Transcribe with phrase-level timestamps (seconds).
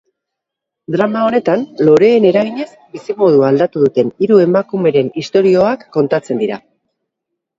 [0.93, 6.61] Drama honetan, loreen eraginez bizimodua aldatu duten hiru emakumeren istorioak kontatzen dira.